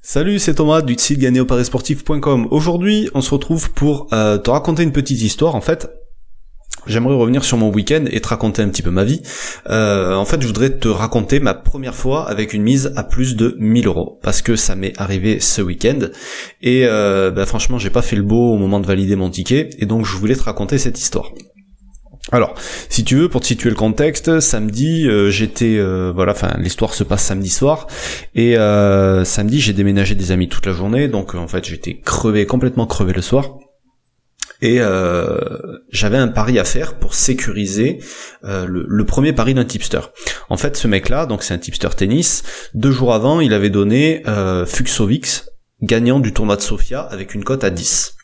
[0.00, 2.46] Salut, c'est Thomas du site gagnéoparisportif.com.
[2.50, 5.56] Aujourd'hui, on se retrouve pour euh, te raconter une petite histoire.
[5.56, 5.90] En fait,
[6.86, 9.22] j'aimerais revenir sur mon week-end et te raconter un petit peu ma vie.
[9.68, 13.34] Euh, en fait, je voudrais te raconter ma première fois avec une mise à plus
[13.34, 15.98] de 1000 euros parce que ça m'est arrivé ce week-end
[16.62, 19.70] et euh, bah, franchement, j'ai pas fait le beau au moment de valider mon ticket
[19.78, 21.32] et donc je voulais te raconter cette histoire.
[22.30, 22.54] Alors,
[22.90, 26.92] si tu veux, pour te situer le contexte, samedi, euh, j'étais, euh, voilà, enfin, l'histoire
[26.92, 27.86] se passe samedi soir,
[28.34, 32.44] et euh, samedi, j'ai déménagé des amis toute la journée, donc en fait, j'étais crevé,
[32.44, 33.56] complètement crevé le soir,
[34.60, 34.80] et
[35.90, 38.00] j'avais un pari à faire pour sécuriser
[38.42, 40.00] le, premier pari d'un tipster.
[40.48, 42.42] En fait, ce mec-là, donc c'est un tipster tennis,
[42.74, 44.24] deux jours avant, il avait donné
[44.66, 45.48] Fuxovix,
[45.80, 48.17] gagnant du tournoi de Sofia, avec une cote à 10.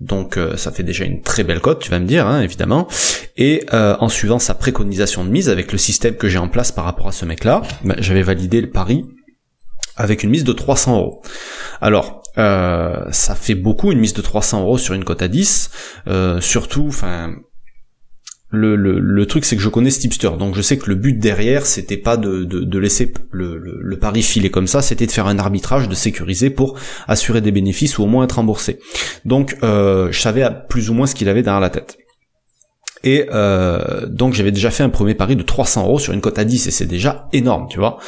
[0.00, 2.88] Donc euh, ça fait déjà une très belle cote, tu vas me dire, hein, évidemment.
[3.36, 6.72] Et euh, en suivant sa préconisation de mise avec le système que j'ai en place
[6.72, 9.04] par rapport à ce mec-là, ben, j'avais validé le pari
[9.96, 11.22] avec une mise de 300 euros.
[11.80, 15.70] Alors, euh, ça fait beaucoup une mise de 300 euros sur une cote à 10,
[16.40, 17.34] surtout, enfin,
[18.50, 21.66] le, truc c'est que je connais ce tipster, donc je sais que le but derrière
[21.66, 25.88] c'était pas de, laisser le, le, pari filer comme ça, c'était de faire un arbitrage,
[25.88, 28.78] de sécuriser pour assurer des bénéfices ou au moins être remboursé.
[29.24, 31.98] Donc euh, je savais plus ou moins ce qu'il avait derrière la tête.
[33.02, 36.38] Et euh, donc j'avais déjà fait un premier pari de 300 euros sur une cote
[36.38, 37.98] à 10 et c'est déjà énorme, tu vois.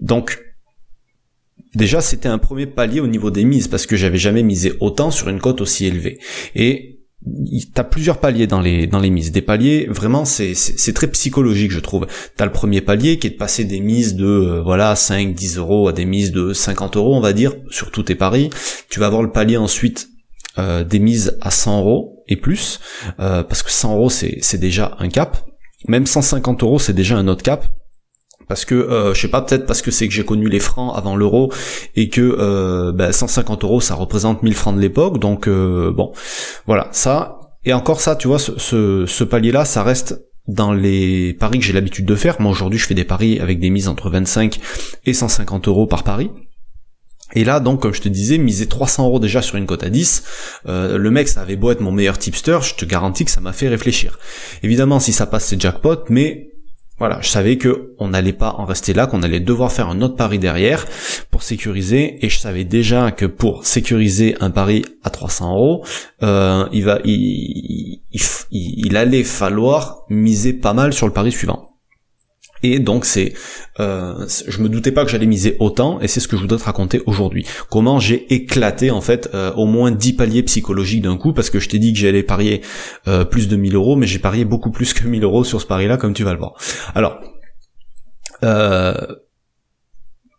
[0.00, 0.42] Donc
[1.74, 5.10] déjà c'était un premier palier au niveau des mises parce que j'avais jamais misé autant
[5.10, 6.20] sur une cote aussi élevée.
[6.54, 6.95] Et
[7.74, 9.32] t'as plusieurs paliers dans les dans les mises.
[9.32, 12.06] Des paliers, vraiment, c'est c'est très psychologique, je trouve.
[12.36, 15.58] T'as le premier palier qui est de passer des mises de euh, voilà 5, 10
[15.58, 18.50] euros à des mises de 50 euros, on va dire, sur tous tes paris.
[18.88, 20.08] Tu vas avoir le palier ensuite
[20.58, 22.80] euh, des mises à 100 euros et plus,
[23.20, 25.44] euh, parce que 100 euros c'est c'est déjà un cap.
[25.88, 27.66] Même 150 euros c'est déjà un autre cap
[28.48, 30.92] parce que euh, je sais pas peut-être parce que c'est que j'ai connu les francs
[30.96, 31.52] avant l'euro
[31.94, 35.18] et que euh, 150 ben, euros ça représente 1000 francs de l'époque.
[35.18, 36.12] Donc euh, bon
[36.66, 37.40] voilà ça.
[37.64, 41.64] Et encore ça tu vois ce, ce, palier là ça reste dans les paris que
[41.64, 42.40] j'ai l'habitude de faire.
[42.40, 44.60] Moi aujourd'hui je fais des paris avec des mises entre 25
[45.04, 46.30] et 150 euros par pari.
[47.34, 49.90] Et là, donc, comme je te disais, miser 300 euros déjà sur une cote à
[49.90, 50.22] 10,
[50.68, 53.40] euh, le mec, ça avait beau être mon meilleur tipster, je te garantis que ça
[53.40, 54.20] m'a fait réfléchir.
[54.62, 56.52] Évidemment, si ça passe, c'est jackpot, mais
[56.98, 60.00] voilà, je savais que on n'allait pas en rester là, qu'on allait devoir faire un
[60.00, 60.86] autre pari derrière
[61.30, 65.84] pour sécuriser, et je savais déjà que pour sécuriser un pari à 300 euros,
[66.22, 68.00] euh, il
[68.50, 71.75] il allait falloir miser pas mal sur le pari suivant.
[72.72, 73.32] Et donc c'est,
[73.78, 76.58] euh, je me doutais pas que j'allais miser autant, et c'est ce que je voudrais
[76.58, 77.46] te raconter aujourd'hui.
[77.70, 81.60] Comment j'ai éclaté en fait euh, au moins 10 paliers psychologiques d'un coup, parce que
[81.60, 82.62] je t'ai dit que j'allais parier
[83.06, 85.66] euh, plus de 1000 euros, mais j'ai parié beaucoup plus que 1000 euros sur ce
[85.66, 86.54] pari-là, comme tu vas le voir.
[86.96, 87.20] Alors,
[88.42, 88.94] euh,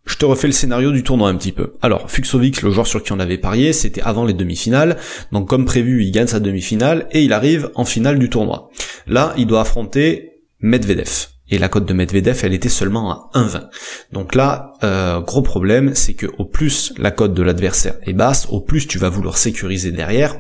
[0.06, 1.76] je te refais le scénario du tournoi un petit peu.
[1.82, 4.98] Alors, Fuxovic, le joueur sur qui on avait parié, c'était avant les demi-finales.
[5.32, 8.70] Donc comme prévu, il gagne sa demi-finale et il arrive en finale du tournoi.
[9.06, 13.70] Là, il doit affronter Medvedev et la cote de Medvedev elle était seulement à 1,20.
[14.12, 18.48] Donc là, euh, gros problème, c'est que au plus la cote de l'adversaire est basse,
[18.50, 20.40] au plus tu vas vouloir sécuriser derrière,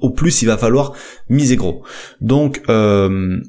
[0.00, 0.92] au plus il va falloir
[1.28, 1.84] miser gros.
[2.20, 3.40] Donc euh,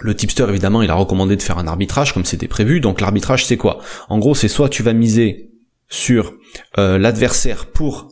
[0.00, 2.80] le tipster évidemment il a recommandé de faire un arbitrage comme c'était prévu.
[2.80, 3.80] Donc l'arbitrage c'est quoi?
[4.08, 5.50] En gros c'est soit tu vas miser
[5.88, 6.34] sur
[6.78, 8.11] euh, l'adversaire pour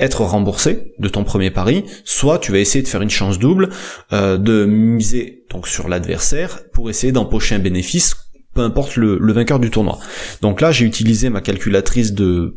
[0.00, 3.70] être remboursé de ton premier pari, soit tu vas essayer de faire une chance double,
[4.12, 8.16] euh, de miser donc sur l'adversaire pour essayer d'empocher un bénéfice,
[8.54, 9.98] peu importe le, vainqueur du tournoi.
[10.42, 12.54] Donc là j'ai utilisé ma calculatrice de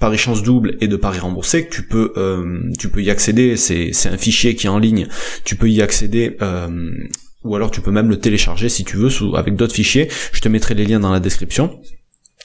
[0.00, 3.56] pari chance double et de pari remboursé tu peux euh, tu peux y accéder.
[3.56, 5.08] C'est c'est un fichier qui est en ligne.
[5.44, 6.90] Tu peux y accéder euh,
[7.44, 10.08] ou alors tu peux même le télécharger si tu veux sous, avec d'autres fichiers.
[10.32, 11.80] Je te mettrai les liens dans la description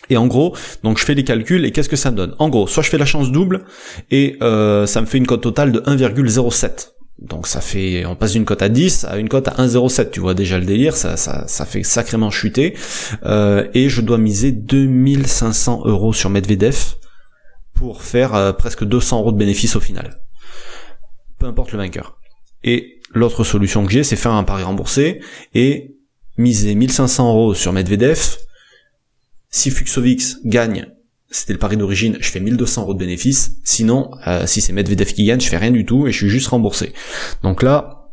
[0.09, 2.35] et en gros, donc je fais les calculs et qu'est-ce que ça me donne?
[2.39, 3.65] En gros, soit je fais la chance double
[4.11, 6.89] et euh, ça me fait une cote totale de 1,07.
[7.19, 10.09] Donc ça fait, on passe d'une cote à 10 à une cote à 1,07.
[10.09, 12.75] Tu vois déjà le délire, ça, ça, ça fait sacrément chuter.
[13.23, 16.95] Euh, et je dois miser 2500 euros sur Medvedev
[17.73, 20.19] pour faire euh, presque 200 euros de bénéfice au final.
[21.39, 22.17] Peu importe le vainqueur.
[22.63, 25.21] Et l'autre solution que j'ai, c'est faire un pari remboursé
[25.53, 25.95] et
[26.37, 28.37] miser 1500 euros sur Medvedev
[29.53, 30.87] si Fuxovix gagne,
[31.29, 33.51] c'était le pari d'origine, je fais 1200 euros de bénéfice.
[33.63, 36.29] Sinon, euh, si c'est Medvedev qui gagne, je fais rien du tout et je suis
[36.29, 36.91] juste remboursé.
[37.43, 38.09] Donc là,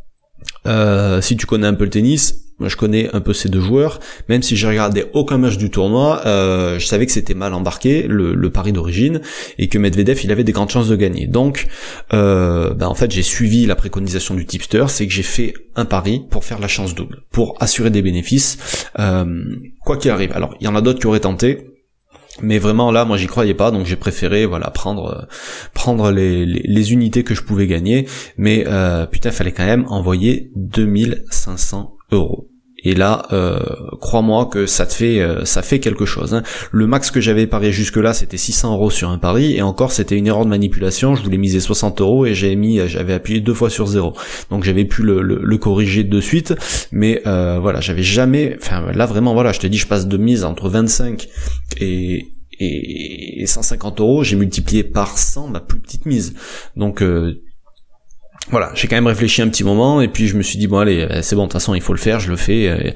[0.67, 3.61] euh, si tu connais un peu le tennis, moi je connais un peu ces deux
[3.61, 3.99] joueurs,
[4.29, 8.07] même si j'ai regardé aucun match du tournoi, euh, je savais que c'était mal embarqué,
[8.07, 9.21] le, pari d'origine,
[9.59, 11.27] et que Medvedev il avait des grandes chances de gagner.
[11.27, 11.69] Donc
[12.13, 15.85] euh, ben, en fait j'ai suivi la préconisation du tipster, c'est que j'ai fait un
[15.85, 19.45] pari pour faire la chance double, pour assurer des bénéfices, euh,
[19.85, 20.33] quoi qu'il arrive.
[20.33, 21.67] Alors il y en a d'autres qui auraient tenté,
[22.43, 25.29] Mais vraiment là, moi j'y croyais pas, donc j'ai préféré voilà prendre
[25.75, 28.07] prendre les, les, unités que je pouvais gagner.
[28.37, 32.50] Mais euh, putain, fallait quand même envoyer 2500 euros.
[32.85, 33.59] Et là, euh,
[34.01, 36.35] crois-moi que ça te fait, euh, ça fait quelque chose.
[36.35, 36.43] Hein.
[36.73, 40.17] Le max que j'avais parié jusque-là, c'était 600 euros sur un pari, et encore, c'était
[40.17, 41.15] une erreur de manipulation.
[41.15, 44.15] Je voulais miser 60 euros et j'avais mis, j'avais appuyé deux fois sur zéro.
[44.51, 46.55] Donc j'avais pu le, corriger de suite,
[46.91, 48.57] mais euh, voilà, j'avais jamais.
[48.61, 51.29] Enfin, là vraiment, voilà, je te dis, je passe de mise entre 25
[51.81, 52.29] et
[52.63, 56.35] et 150 euros, j'ai multiplié par 100 ma plus petite mise.
[56.77, 57.03] Donc
[58.49, 60.79] voilà, j'ai quand même réfléchi un petit moment et puis je me suis dit bon
[60.79, 62.91] allez, euh, c'est bon, de toute façon il faut le faire, je le fais, euh,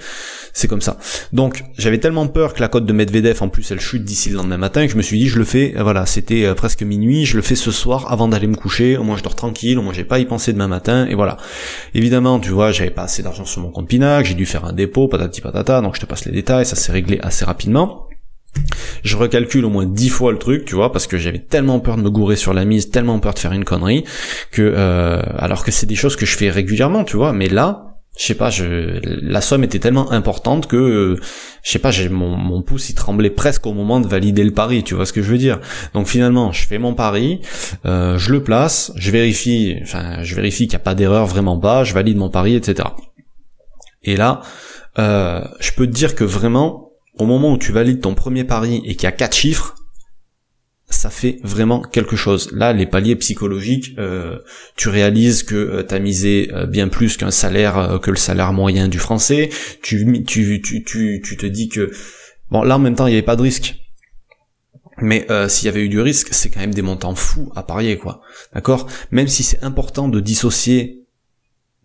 [0.53, 0.97] c'est comme ça.
[1.33, 4.37] Donc j'avais tellement peur que la cote de Medvedev en plus elle chute d'ici le
[4.37, 7.25] lendemain matin que je me suis dit je le fais, voilà, c'était euh, presque minuit,
[7.25, 9.83] je le fais ce soir avant d'aller me coucher, au moins je dors tranquille, au
[9.83, 11.37] moins j'ai pas à y penser demain matin et voilà.
[11.95, 14.73] Évidemment, tu vois, j'avais pas assez d'argent sur mon compte Pinac, j'ai dû faire un
[14.73, 18.09] dépôt, patati patata, donc je te passe les détails, ça s'est réglé assez rapidement.
[19.03, 21.97] Je recalcule au moins dix fois le truc, tu vois, parce que j'avais tellement peur
[21.97, 24.05] de me gourer sur la mise, tellement peur de faire une connerie,
[24.51, 27.95] que euh, alors que c'est des choses que je fais régulièrement, tu vois, mais là,
[28.17, 31.17] je sais pas, je, la somme était tellement importante que,
[31.63, 34.85] je sais pas, j'ai mon, pouce il tremblait presque au moment de valider le pari,
[34.85, 35.61] tu vois ce que je veux dire.
[35.95, 37.41] Donc finalement, je fais mon pari,
[37.87, 41.59] euh, je le place, je vérifie, enfin, je vérifie qu'il n'y a pas d'erreur, vraiment
[41.59, 42.89] pas, je valide mon pari, etc.
[44.05, 44.43] Et là,
[44.99, 46.84] euh, je peux te dire que vraiment,
[47.19, 49.75] au moment où tu valides ton premier pari et qu'il y a quatre chiffres,
[50.91, 52.51] ça fait vraiment quelque chose.
[52.53, 54.39] Là, les paliers psychologiques, euh,
[54.77, 58.53] tu réalises que euh, tu as misé euh, bien plus qu'un salaire, que le salaire
[58.53, 59.51] moyen du français.
[59.83, 61.91] Tu, tu, tu, tu, tu te dis que...
[62.51, 63.77] Bon, là, en même temps, il n'y avait pas de risque.
[64.99, 67.99] Mais s'il y avait eu du risque, c'est quand même des montants fous à parier,
[67.99, 68.21] quoi.
[68.53, 68.87] D'accord?
[69.11, 71.04] Même si c'est important de dissocier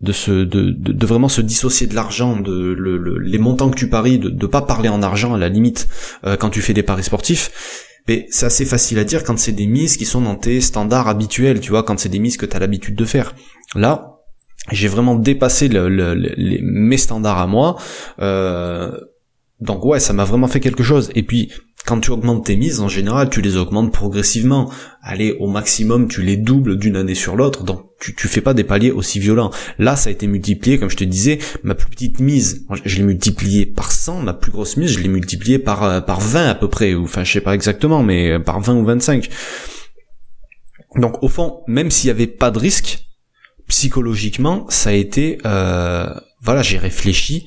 [0.00, 2.74] de se de, de, vraiment se dissocier de l'argent, de
[3.22, 5.88] les montants que tu paries, de ne pas parler en argent à la limite
[6.24, 7.86] euh, quand tu fais des paris sportifs.
[8.08, 11.08] Mais c'est assez facile à dire quand c'est des mises qui sont dans tes standards
[11.08, 13.34] habituels, tu vois, quand c'est des mises que tu as l'habitude de faire.
[13.74, 14.20] Là,
[14.72, 17.76] j'ai vraiment dépassé les, mes standards à moi.
[18.20, 18.90] Euh,
[19.60, 21.10] donc ouais, ça m'a vraiment fait quelque chose.
[21.14, 21.52] Et puis
[21.86, 24.70] quand tu augmentes tes mises, en général, tu les augmentes progressivement.
[25.02, 28.54] Allez, au maximum, tu les doubles d'une année sur l'autre, donc tu, tu fais pas
[28.54, 29.50] des paliers aussi violents.
[29.78, 33.02] Là, ça a été multiplié, comme je te disais, ma plus petite mise, je l'ai
[33.02, 36.54] multipliée par 100, ma plus grosse mise, je l'ai multipliée par, euh, par 20 à
[36.54, 39.28] peu près, ou enfin, je sais pas exactement, mais euh, par 20 ou 25.
[40.96, 43.06] Donc, au fond, même s'il y avait pas de risque,
[43.68, 46.12] psychologiquement, ça a été, euh,
[46.42, 47.46] voilà, j'ai réfléchi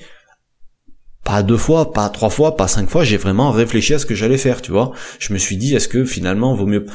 [1.23, 4.15] pas deux fois, pas trois fois, pas cinq fois, j'ai vraiment réfléchi à ce que
[4.15, 4.91] j'allais faire, tu vois.
[5.19, 6.85] Je me suis dit, est-ce que finalement vaut mieux...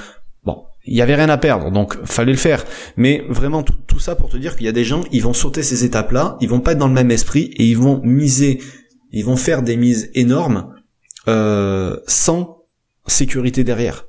[0.45, 2.65] Bon, il y avait rien à perdre, donc fallait le faire.
[2.97, 5.63] Mais vraiment, tout, ça pour te dire qu'il y a des gens, ils vont sauter
[5.63, 8.61] ces étapes-là, ils vont pas être dans le même esprit, et ils vont miser,
[9.13, 10.75] ils vont faire des mises énormes,
[11.27, 12.65] euh, sans
[13.07, 14.05] sécurité derrière.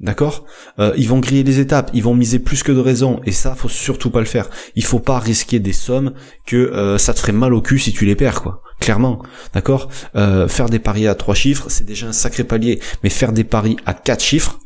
[0.00, 0.44] D'accord?
[0.78, 3.54] Euh, Ils vont griller les étapes, ils vont miser plus que de raison, et ça,
[3.54, 4.50] faut surtout pas le faire.
[4.74, 6.12] Il faut pas risquer des sommes
[6.46, 8.60] que euh, ça te ferait mal au cul si tu les perds, quoi.
[8.80, 9.22] Clairement,
[9.54, 9.88] d'accord?
[10.16, 13.44] Euh, Faire des paris à trois chiffres, c'est déjà un sacré palier, mais faire des
[13.44, 14.58] paris à quatre chiffres,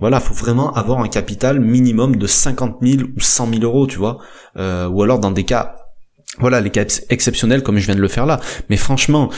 [0.00, 3.98] voilà, faut vraiment avoir un capital minimum de 50 000 ou 100 000 euros, tu
[3.98, 4.18] vois,
[4.56, 5.76] ou alors dans des cas
[6.38, 8.40] voilà les cas exceptionnels comme je viens de le faire là.
[8.70, 9.30] Mais franchement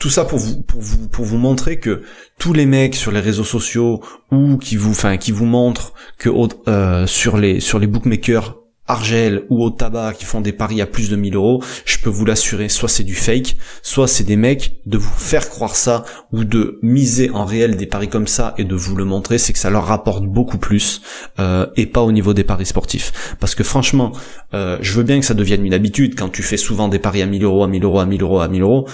[0.00, 2.02] tout ça pour vous pour vous pour vous montrer que
[2.38, 4.02] tous les mecs sur les réseaux sociaux
[4.32, 6.30] ou qui vous enfin qui vous montrent que
[6.68, 8.56] euh, sur les sur les bookmakers
[8.90, 12.10] Argel ou au tabac qui font des paris à plus de 1000 euros, je peux
[12.10, 16.04] vous l'assurer, soit c'est du fake, soit c'est des mecs de vous faire croire ça
[16.32, 19.52] ou de miser en réel des paris comme ça et de vous le montrer, c'est
[19.52, 21.02] que ça leur rapporte beaucoup plus
[21.38, 23.36] euh, et pas au niveau des paris sportifs.
[23.38, 24.10] Parce que franchement,
[24.54, 27.22] euh, je veux bien que ça devienne une habitude quand tu fais souvent des paris
[27.22, 28.88] à 1000 euros, à 1000 euros, à 1000 euros, à 1000 euros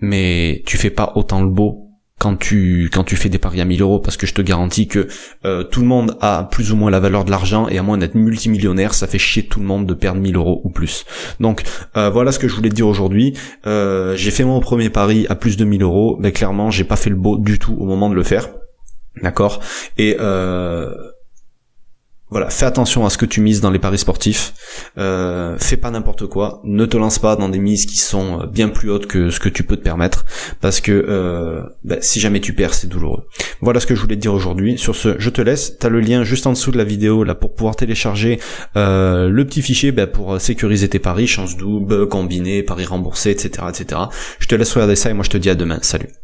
[0.00, 1.88] mais tu fais pas autant le beau
[2.18, 4.88] quand tu quand tu fais des paris à 1000 euros parce que je te garantis
[4.88, 5.08] que
[5.44, 7.96] euh, tout le monde a plus ou moins la valeur de l'argent et à moins
[7.96, 11.04] d'être multimillionnaire ça fait chier tout le monde de perdre 1000 euros ou plus.
[11.40, 11.62] Donc
[11.96, 13.34] euh, voilà ce que je voulais te dire aujourd'hui.
[13.66, 16.96] Euh, j'ai fait mon premier pari à plus de 1000 euros mais clairement j'ai pas
[16.96, 18.48] fait le beau du tout au moment de le faire.
[19.22, 19.60] D'accord?
[19.96, 20.16] Et
[22.30, 24.52] voilà, fais attention à ce que tu mises dans les paris sportifs.
[24.98, 26.60] Euh, fais pas n'importe quoi.
[26.64, 29.40] Ne te lance pas dans des mises qui sont euh, bien plus hautes que ce
[29.40, 30.26] que tu peux te permettre,
[30.60, 33.26] parce que euh, bah, si jamais tu perds, c'est douloureux.
[33.62, 34.76] Voilà ce que je voulais te dire aujourd'hui.
[34.76, 35.78] Sur ce, je te laisse.
[35.78, 38.38] T'as le lien juste en dessous de la vidéo là pour pouvoir télécharger
[38.74, 44.02] le petit fichier bah, pour sécuriser tes paris, chance double, combiné, paris remboursé, etc., etc.
[44.38, 45.78] Je te laisse regarder ça et moi je te dis à demain.
[45.82, 46.18] Salut.